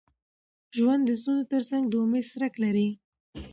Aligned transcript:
ژوند 0.77 1.01
د 1.05 1.09
ستونزو 1.21 1.49
تر 1.53 1.61
څنګ 1.69 1.83
د 1.89 1.93
امید 2.03 2.25
څرک 2.31 2.53
لري. 2.63 2.89